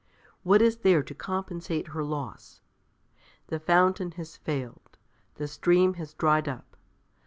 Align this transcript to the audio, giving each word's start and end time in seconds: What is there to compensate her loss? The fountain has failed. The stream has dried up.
What 0.41 0.63
is 0.63 0.77
there 0.77 1.03
to 1.03 1.13
compensate 1.13 1.89
her 1.89 2.03
loss? 2.03 2.59
The 3.49 3.59
fountain 3.59 4.09
has 4.13 4.35
failed. 4.35 4.97
The 5.35 5.47
stream 5.47 5.93
has 5.93 6.15
dried 6.15 6.47
up. 6.47 6.75